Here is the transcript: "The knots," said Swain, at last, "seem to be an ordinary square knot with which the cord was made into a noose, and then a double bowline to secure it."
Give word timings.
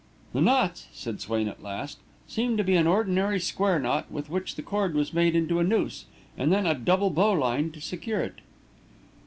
"The 0.33 0.41
knots," 0.41 0.87
said 0.91 1.21
Swain, 1.21 1.47
at 1.47 1.61
last, 1.61 1.99
"seem 2.27 2.57
to 2.57 2.63
be 2.63 2.75
an 2.75 2.87
ordinary 2.87 3.39
square 3.39 3.77
knot 3.77 4.11
with 4.11 4.31
which 4.31 4.55
the 4.55 4.63
cord 4.63 4.95
was 4.95 5.13
made 5.13 5.35
into 5.35 5.59
a 5.59 5.63
noose, 5.63 6.05
and 6.35 6.51
then 6.51 6.65
a 6.65 6.73
double 6.73 7.11
bowline 7.11 7.69
to 7.71 7.79
secure 7.81 8.21
it." 8.21 8.39